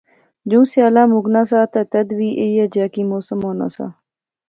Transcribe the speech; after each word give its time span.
جدوں 0.49 0.63
سیالا 0.71 1.03
مُکنا 1.13 1.41
سا 1.49 1.59
تہ 1.71 1.81
تد 1.91 2.09
وی 2.17 2.29
ایہھے 2.41 2.65
جیا 2.73 2.87
کی 2.93 3.01
موسم 3.11 3.39
ہونا 3.45 3.67
سا 3.75 3.85